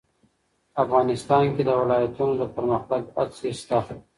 افغانستان 0.83 1.43
کې 1.55 1.63
د 1.65 1.69
ولایتونو 1.81 2.33
د 2.41 2.43
پرمختګ 2.55 3.01
هڅې 3.17 3.51
شته. 3.59 3.79